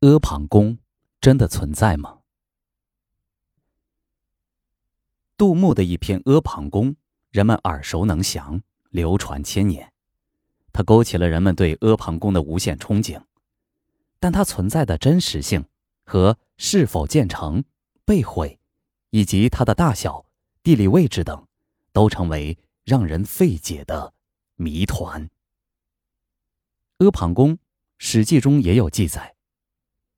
[0.00, 0.78] 阿房宫
[1.20, 2.20] 真的存在吗？
[5.36, 6.92] 杜牧的一篇《阿房宫》，
[7.30, 9.92] 人们耳熟能详，流传千年。
[10.72, 13.22] 它勾起了人们对阿房宫的无限憧憬，
[14.18, 15.66] 但它存在的真实性
[16.06, 17.62] 和是否建成、
[18.06, 18.58] 被毁，
[19.10, 20.24] 以及它的大小、
[20.62, 21.46] 地理位置等，
[21.92, 24.14] 都成为让人费解的
[24.56, 25.28] 谜团。
[27.00, 27.56] 阿房宫，
[27.98, 29.34] 《史记》中也有记载。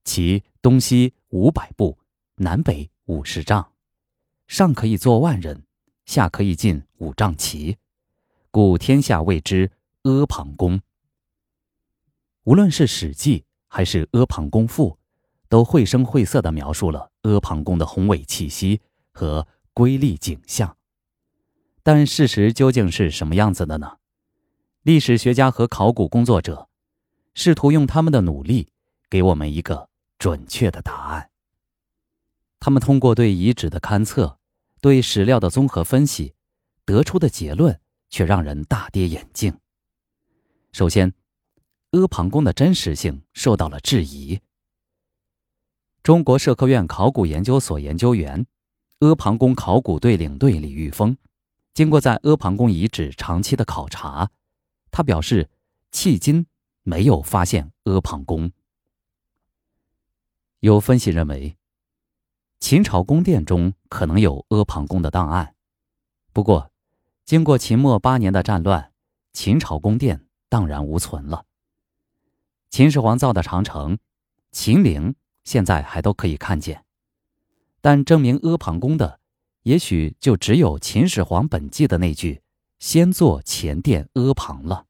[0.04, 1.98] 其东西五百步，
[2.36, 3.72] 南北五十丈，
[4.46, 5.64] 上可以坐万人，
[6.04, 7.76] 下可以进五丈旗，
[8.50, 9.70] 故天下谓之
[10.02, 10.80] 阿房宫。
[12.44, 14.90] 无论是《史记》还是《阿房宫赋》，
[15.48, 18.80] 都绘声绘色地描述了阿房宫的宏伟气息
[19.12, 20.76] 和瑰丽景象。
[21.84, 23.98] 但事实究竟是什么样子的呢？
[24.82, 26.68] 历史学家和考古工作者
[27.34, 28.72] 试图用他们的努力，
[29.08, 29.91] 给我们一个。
[30.22, 31.30] 准确的答案。
[32.60, 34.38] 他们通过对遗址的勘测、
[34.80, 36.32] 对史料的综合分析，
[36.84, 39.58] 得出的结论却让人大跌眼镜。
[40.70, 41.12] 首先，
[41.90, 44.38] 阿房宫的真实性受到了质疑。
[46.04, 48.46] 中国社科院考古研究所研究员、
[49.00, 51.16] 阿房宫考古队领队李玉峰，
[51.74, 54.30] 经过在阿房宫遗址长期的考察，
[54.92, 55.50] 他表示，
[55.90, 56.46] 迄今
[56.84, 58.52] 没有发现阿房宫。
[60.62, 61.56] 有分析认为，
[62.60, 65.56] 秦朝宫殿中可能有阿房宫的档案。
[66.32, 66.70] 不过，
[67.24, 68.92] 经过秦末八年的战乱，
[69.32, 71.46] 秦朝宫殿荡然无存了。
[72.70, 73.98] 秦始皇造的长城、
[74.52, 76.84] 秦陵现在还都可以看见，
[77.80, 79.18] 但证明阿房宫的，
[79.64, 82.40] 也许就只有秦始皇本纪的那句
[82.78, 84.86] “先作前殿阿房”了。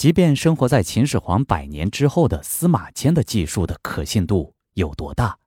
[0.00, 5.38] 即便生活在秦始皇百年之后的司马迁的记述的可信度有多大？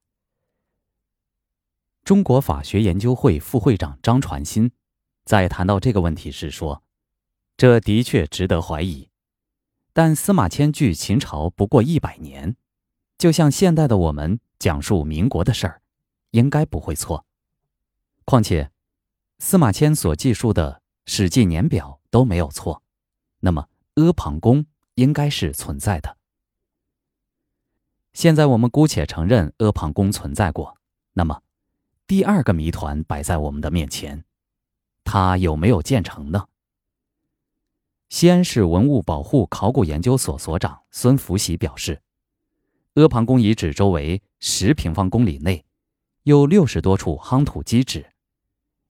[2.04, 4.72] 中国法学研究会副会长张传新
[5.26, 6.84] 在谈到这个问题时说
[7.58, 9.10] ：“这的确值得怀疑，
[9.92, 12.56] 但司马迁距秦朝不过一百年，
[13.18, 15.82] 就像现代的我们讲述民国的事儿，
[16.30, 17.26] 应该不会错。
[18.24, 18.70] 况且，
[19.40, 20.74] 司马迁所记述的
[21.12, 22.84] 《史记》年表都没有错，
[23.40, 24.66] 那么。”阿房宫
[24.96, 26.18] 应该是存在的。
[28.14, 30.78] 现在我们姑且承认阿房宫存在过，
[31.14, 31.42] 那么
[32.08, 34.24] 第二个谜团摆在我们的面前：
[35.04, 36.48] 它有没有建成呢？
[38.10, 42.02] 西安市文物保护考古研究所所长孙福喜表示，
[42.94, 45.66] 阿房宫遗址周围十平方公里内
[46.24, 48.14] 有六十多处夯土基址，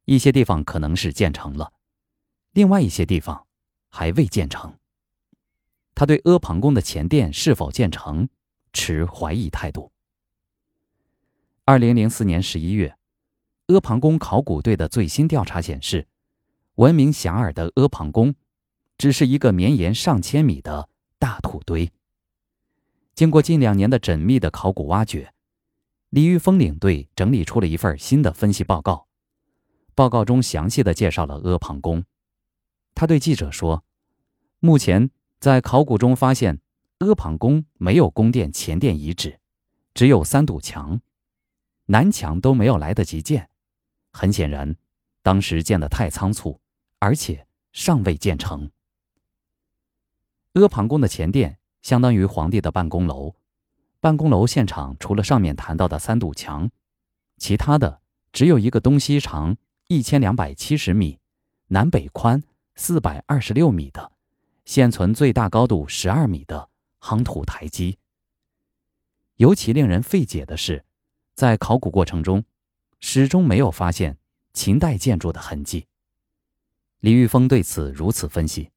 [0.06, 1.72] 一些地方可能是建成了，
[2.52, 3.47] 另外一些地方
[3.90, 4.78] 还未建成。
[5.96, 8.28] 他对阿房宫的前殿是否建成
[8.74, 9.92] 持怀疑态度。
[11.66, 12.98] 二零零四年十一月，
[13.68, 16.08] 阿房宫考古队的最新调查显示，
[16.76, 18.34] 闻名遐迩的阿房宫
[18.98, 20.90] 只是一个绵延上千米的
[21.20, 21.92] 大土堆。
[23.14, 25.34] 经过近两年的缜密的考古挖掘，
[26.10, 29.08] 李玉峰领队整理出了一份新的分析报告。
[29.96, 32.04] 报告中详细的介绍了阿房宫。
[32.96, 33.84] 他对记者说
[34.60, 35.12] ：“目前。”
[35.44, 36.62] 在考古中发现，
[37.00, 39.42] 阿房宫没有宫殿前殿遗址，
[39.94, 41.02] 只有三堵墙，
[41.88, 43.50] 南墙都没有来得及建。
[44.14, 44.78] 很显然，
[45.22, 46.62] 当时建得太仓促，
[47.00, 48.72] 而且尚未建成。
[50.54, 53.36] 阿房宫的前殿相当于皇帝的办公楼，
[54.00, 56.72] 办公楼现场除了上面谈到的三堵墙，
[57.38, 58.00] 其他的
[58.31, 59.58] 只有一个东西长
[59.90, 61.20] 一千两百七十米，
[61.68, 62.42] 南北宽
[62.78, 64.12] 四百二十六米的。
[64.66, 66.69] 现存最大高度十二米的
[67.00, 67.97] 夯土台基。
[69.35, 70.85] 尤其令人费解的是，
[71.34, 72.44] 在考古过程中，
[73.00, 74.18] 始终没有发现
[74.53, 75.88] 秦代建筑的痕迹。
[77.00, 78.72] 李玉峰对此如此分析：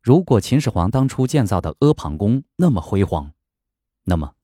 [0.00, 3.32] 如果秦始皇当初建造的阿房宫那么辉煌，
[4.04, 4.34] 那么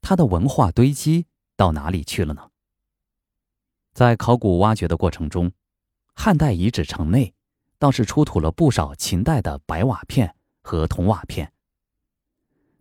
[0.00, 2.50] 他的文化堆积到哪里去了呢？
[3.92, 5.52] 在考古挖掘的过程中，
[6.14, 7.34] 汉代遗址城内。
[7.78, 11.52] 倒是出土了不少秦代的白瓦片和铜瓦片。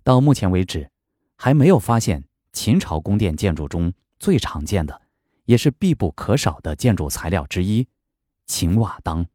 [0.03, 0.91] 到目前为止，
[1.35, 5.01] 还没有发现秦朝宫殿建筑中最常见的，
[5.45, 7.87] 也是必不可少的建筑材料之一——
[8.47, 9.25] 秦瓦当。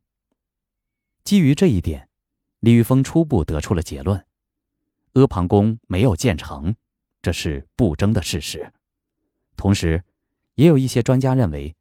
[1.25, 2.09] 基于这一点，
[2.61, 4.25] 李玉峰初步得出了结论：
[5.13, 6.75] 阿房宫没有建成，
[7.21, 8.73] 这是不争的事实。
[9.57, 10.03] 同时，
[10.55, 11.77] 也有一些专家认为，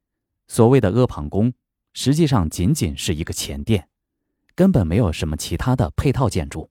[0.47, 1.53] 所谓的阿房宫。
[1.93, 3.89] 实际上仅仅是一个前殿，
[4.55, 6.69] 根本没有什么其他的配套建筑。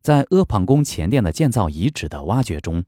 [0.00, 2.84] 在阿房宫前殿的建造遗址的挖掘中，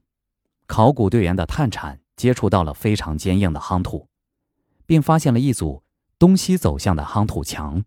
[0.65, 4.07] 考古队员的探铲接触到了非常坚硬的夯土，
[4.85, 5.83] 并发现了一组
[6.19, 7.83] 东西走向的夯土墙。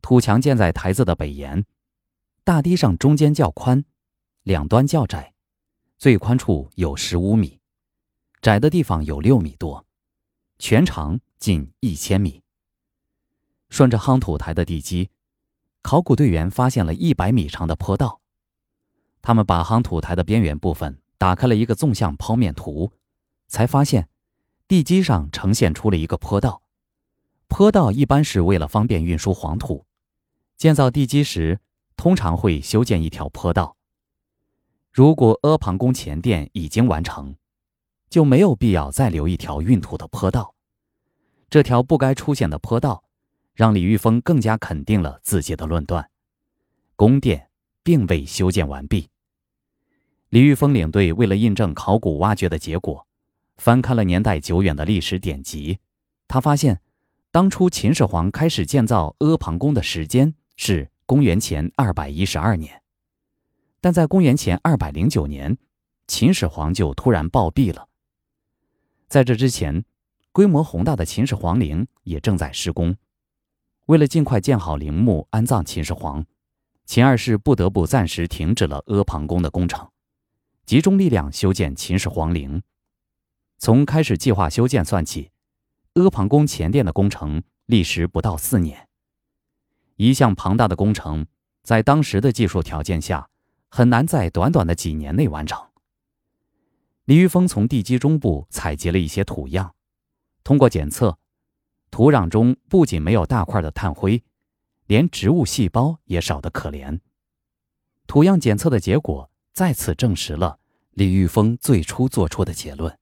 [0.00, 1.64] 土墙建在台子的北沿，
[2.42, 3.84] 大堤上中间较宽，
[4.42, 5.34] 两端较窄，
[5.98, 7.60] 最宽处有十五米，
[8.40, 9.86] 窄的地方有六米多，
[10.58, 12.41] 全长近一千米。
[13.72, 15.08] 顺着夯土台的地基，
[15.80, 18.20] 考古队员发现了一百米长的坡道。
[19.22, 22.92] 他们把夯土台的边缘部分打开了一个纵向剖面图，
[23.48, 24.10] 才发现
[24.68, 26.60] 地基上呈现出了一个坡道。
[27.48, 29.86] 坡道一般是为了方便运输黄土。
[30.58, 31.58] 建造地基时，
[31.96, 33.78] 通常会修建一条坡道。
[34.92, 37.34] 如果阿房宫前殿已经完成，
[38.10, 40.54] 就没有必要再留一条运土的坡道。
[41.48, 43.02] 这条不该出现的坡道，
[43.54, 46.08] 让李玉峰更加肯定了自己的论断：
[46.96, 47.48] 宫殿
[47.82, 49.08] 并未修建完毕。
[50.28, 53.06] 李玉峰领队为了印证考古挖掘的结果，
[53.56, 55.78] 翻看了年代久远的历史典籍，
[56.26, 56.80] 他发现，
[57.30, 60.34] 当初秦始皇开始建造阿房宫的时间。
[60.54, 62.82] 是公元前二百一十二年，
[63.80, 65.56] 但在公元前二百零九年，
[66.06, 67.88] 秦始皇就突然暴毙了。
[69.08, 69.84] 在这之前，
[70.30, 72.94] 规模宏大的秦始皇陵也正在施工。
[73.86, 76.24] 为了尽快建好陵墓安葬秦始皇，
[76.84, 79.90] 秦二世不得不暂时停止了阿房宫的工程，
[80.64, 82.62] 集中力量修建秦始皇陵。
[83.58, 85.30] 从开始计划修建算起，
[85.94, 88.88] 阿房宫前殿的工程历时不到四年。
[89.96, 91.26] 一项庞大的工程，
[91.62, 93.28] 在当时的技术条件下，
[93.68, 95.60] 很难在短短的几年内完成。
[97.04, 99.74] 李玉峰从地基中部采集了一些土样，
[100.44, 101.18] 通过检测，
[101.92, 104.24] 土壤中不仅没有大块的炭灰，
[104.86, 106.98] 连植物细胞也少得可怜。
[108.06, 110.58] 土样检测的结果再次证实了
[110.92, 112.98] 李玉峰最初做出的结论：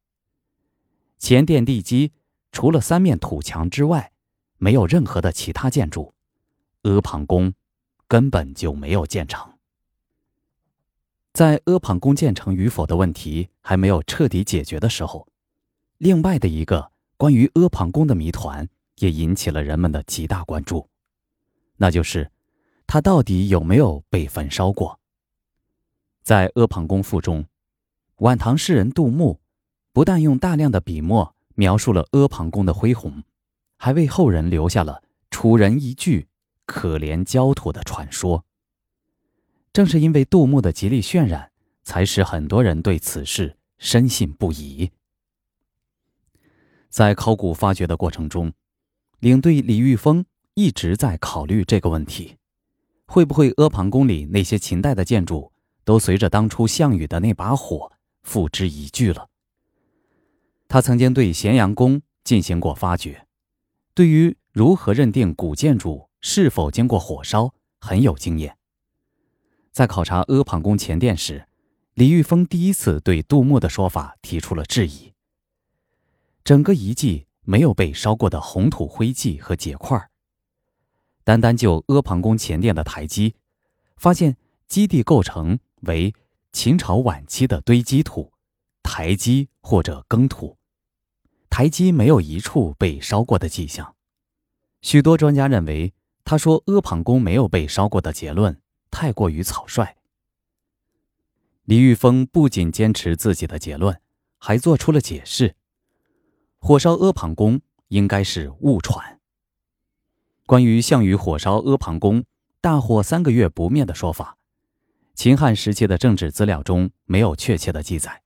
[1.19, 2.11] 前殿地基
[2.51, 4.11] 除了三面土墙之外，
[4.59, 6.13] 没有任何的其他建筑。
[6.83, 7.55] 阿房宫
[8.09, 9.53] 根本就没有建成。
[11.33, 15.29] 在阿房宫建成与否的问题还没有彻底解决的时候，
[15.99, 18.69] 另外的一个关于阿房宫的谜团
[19.01, 20.89] 也引起了人们的极大关注，
[21.77, 22.31] 那就是
[22.87, 24.99] 它到底有没有被焚烧过？
[26.23, 27.45] 在《阿房宫赋》中，
[28.17, 29.41] 晚唐诗人杜牧
[29.93, 33.23] 不但用大量的笔墨描述了阿房宫的恢宏，
[33.77, 36.29] 还为后人留下了“楚人一句”。
[36.67, 38.45] 可怜焦土的传说。
[39.73, 41.51] 正是因为杜牧的极力渲染，
[41.83, 44.89] 才使很多人对此事深信不疑。
[46.89, 48.53] 在考古发掘的过程中，
[49.21, 50.25] 领队李玉峰
[50.55, 52.37] 一直在考虑这个问题：
[53.07, 55.53] 会不会阿房宫里那些秦代的建筑
[55.85, 59.29] 都随着当初项羽的那把火付之一炬了？
[60.69, 63.27] 他曾经对咸阳宫进行过发掘，
[63.95, 66.11] 对于如何认定古建筑。
[66.23, 68.59] 是否经过火烧很有经验。
[69.73, 71.47] 在考察阿房宫前殿时，
[71.95, 75.15] 李玉峰第一次对杜牧的说法提出了质疑。
[76.45, 80.11] 整个遗迹没有被烧过的红土灰迹和结块。
[81.25, 83.35] 单单就阿房宫前殿的台基，
[83.97, 86.15] 发现基地构成为
[86.53, 88.33] 秦朝晚期的堆积土、
[88.83, 90.57] 台基或者耕土，
[91.49, 93.95] 台基没有一处被烧过的迹象。
[94.83, 95.93] 许多专家认为。
[96.23, 99.97] 他说：“阿房宫没有被烧过的结论太过于草率。”
[101.65, 104.01] 李玉峰不仅坚持自己的结论，
[104.39, 105.57] 还做出了解释：
[106.63, 109.19] 火烧阿房宫应该是误传。
[110.47, 112.23] 关于项羽火烧阿房宫，
[112.61, 114.37] 大火三个月不灭的说法，
[115.15, 118.23] 秦汉时期的政治资料中没有确切的记载。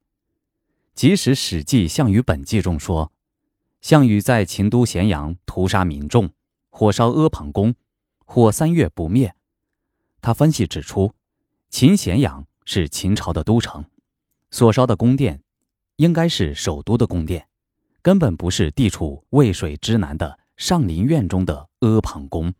[0.94, 3.12] 即使《史记·项羽本纪》中说，
[3.80, 6.30] 项羽在秦都咸阳屠杀民众，
[6.70, 7.74] 火烧阿房宫。
[8.26, 9.34] 火三月不灭。
[10.20, 11.14] 他分析指出，
[11.70, 13.84] 秦咸阳是秦朝的都城，
[14.50, 15.42] 所烧的宫殿
[15.96, 17.46] 应该是首都的宫殿，
[18.04, 22.52] 根本不是地处渭水之南的上林苑中的阿房宫。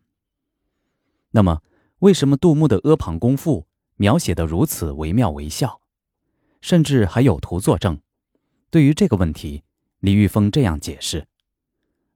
[1.29, 1.61] 那么，
[1.99, 3.61] 为什么杜牧的《阿房宫赋》
[3.97, 5.81] 描写的如此惟妙惟肖，
[6.61, 7.99] 甚至还有图作证？
[8.71, 9.63] 对于这个问题，
[9.99, 11.21] 李玉峰这样解释：《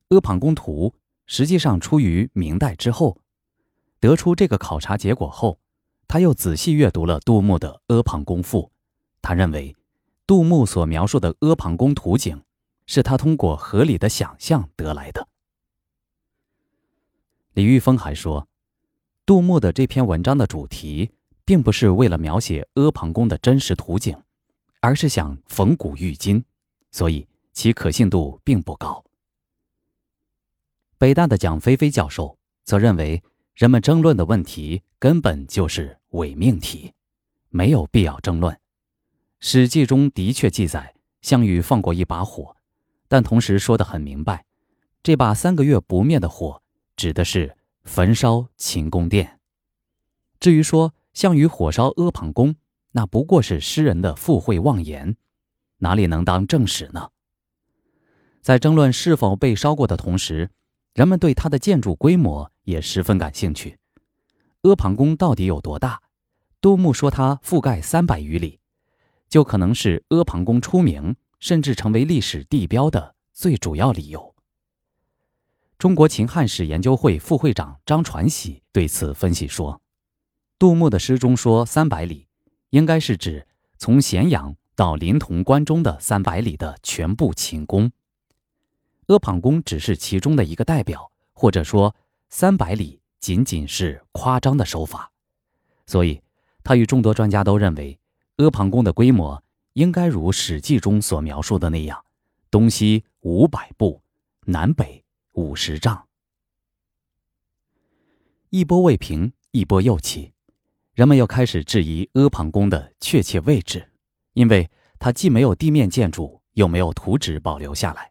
[0.07, 0.95] 阿房宫图》
[1.27, 3.21] 实际上出于明代之后。
[3.99, 5.59] 得出这个考察结果后，
[6.07, 8.63] 他又仔细阅读了杜牧的《阿房宫赋》。
[9.21, 9.75] 他认为，
[10.25, 12.41] 杜牧所描述的阿房宫图景，
[12.91, 15.27] 是他通过合理的想象得来的。
[17.53, 18.47] 李玉峰还说，
[19.27, 21.11] 杜牧的这篇文章的主题，
[21.45, 24.19] 并不是为了描写阿房宫的真实图景，
[24.79, 26.43] 而是想逢古喻今，
[26.91, 29.05] 所以其可信度并不高。
[30.97, 33.21] 北大的蒋飞飞教授则认为，
[33.53, 36.91] 人们争论的问题根本就是伪命题，
[37.49, 38.51] 没有必要争论。
[39.39, 42.55] 《史记》中的确记载项羽放过一把火，
[43.09, 44.45] 但同时说得很明白，
[45.03, 46.61] 这把三个月不灭的火
[46.95, 49.39] 指的是焚烧秦宫殿。
[50.39, 52.55] 至于说项羽火烧阿房宫，
[52.91, 55.17] 那不过是诗人的附会妄言，
[55.79, 57.09] 哪里能当正史呢？
[58.41, 60.51] 在争论是否被烧过的同时，
[60.93, 63.79] 人们对它的建筑规模也十分感兴趣。
[64.61, 66.01] 阿房宫到底有多大？
[66.61, 68.59] 杜牧说它覆盖三百余里，
[69.27, 74.35] 就可能是阿房宫出名，甚至成为历史地标的最主要理由。
[75.77, 79.81] 中国秦汉史研究会副会长张传喜对此分析说
[80.59, 82.27] ：“杜牧的诗中说三百里。”
[82.71, 83.47] 应该是指
[83.79, 87.91] 从咸阳到临潼关中的三百里的全部秦宫，
[89.07, 91.95] 阿房宫只是其中的一个代表，或者说
[92.29, 95.11] 三百里仅仅是夸张的手法。
[95.87, 96.21] 所以，
[96.63, 97.99] 他与众多专家都认为，
[98.37, 102.03] 阿房宫的规模应该如《史记》中所描述的那样，
[102.49, 104.01] 东西五百步，
[104.45, 106.07] 南北五十丈。
[108.49, 110.33] 一波未平，一波又起。
[110.93, 113.91] 人们又开始质疑阿房宫的确切位置，
[114.33, 118.03] 因为它既没有地面建筑，又没有图纸保留下来。《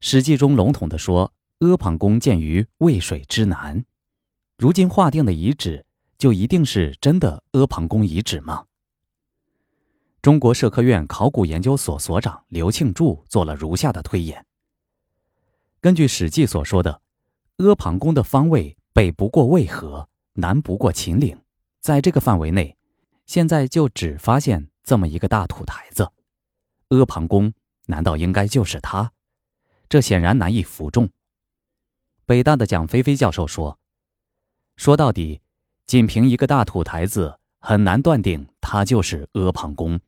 [0.00, 3.84] 史记》中笼统地说，阿房宫建于渭水之南。
[4.58, 5.84] 如今划定的遗址，
[6.18, 8.66] 就一定是真的阿房宫遗址吗？
[10.22, 14.46] 中国社科院考古研究所所长刘庆柱做了如下的推演：
[15.80, 17.02] 根据《史记》所说的，
[17.56, 21.36] 阿房宫的方位北不过渭河，南不过秦岭。
[21.80, 22.76] 在这个范围内，
[23.26, 26.08] 现在就只发现这么一个大土台子，
[26.90, 27.52] 阿房宫
[27.86, 29.10] 难道应该就是它？
[29.88, 31.10] 这显然难以服众。
[32.26, 33.76] 北大的蒋飞飞教授说
[34.78, 35.40] ：“说到底，
[35.84, 39.98] 仅凭一个大土台子，很难断定它就是阿房宫。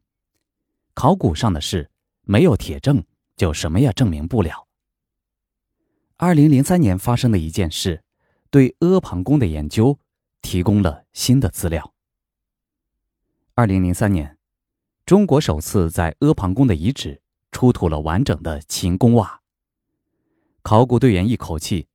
[0.95, 1.91] 考古上的事，
[2.23, 3.05] 没有铁证，
[3.37, 4.67] 就什么也证明不了。”
[6.17, 8.03] 二零零三年发生的一件事，
[8.51, 9.99] 对阿房宫的研究。
[10.47, 11.95] 提供了新的资料。
[13.55, 14.37] 二零零三年，
[15.07, 19.41] 中国首次在阿房宫的遗址出土了完整的秦宫瓦。
[20.61, 21.89] 考古队员一口气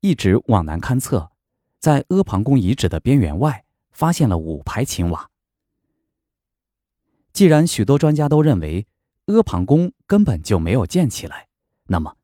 [0.00, 1.30] 一直往南勘测，
[1.78, 5.30] 在阿房宫遗址的边缘外发现了五排秦瓦。
[7.38, 8.88] 既然许多专家都认为
[9.26, 11.46] 阿房宫根本就没有建起来，
[11.86, 12.16] 那么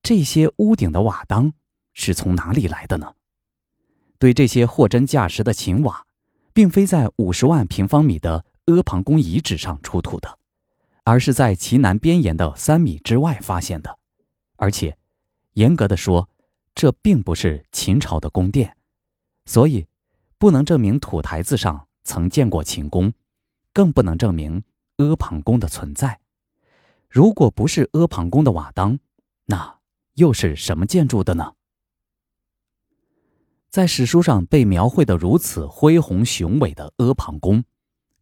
[0.00, 1.52] 这些屋顶的瓦当
[1.92, 3.14] 是从哪里来的呢？
[4.20, 6.06] 对这些货真价实的秦瓦，
[6.52, 10.38] 并非在五十万平方米的阿房宫遗址上出土的，
[11.02, 13.98] 而是在其南边沿的三米之外发现的。
[14.54, 14.96] 而且，
[15.54, 16.28] 严格的说，
[16.76, 18.76] 这并不是秦朝的宫殿，
[19.46, 19.88] 所以
[20.38, 23.12] 不能证明土台子上曾建过秦宫，
[23.72, 24.62] 更不能证明
[24.96, 26.20] 阿房宫的存在。
[27.08, 28.98] 如果不是阿房宫的瓦当，
[29.46, 29.78] 那
[30.14, 31.54] 又是什么建筑的呢？
[33.68, 37.64] 在史书上被描绘的如此恢宏雄伟的阿房宫，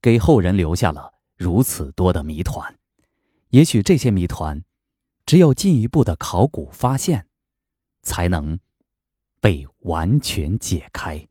[0.00, 2.78] 给后人留下了如此多的谜团。
[3.50, 4.62] 也许这些谜团，
[5.24, 7.26] 只有进一步的考古发现，
[8.02, 8.58] 才能
[9.40, 11.28] 被完全解开。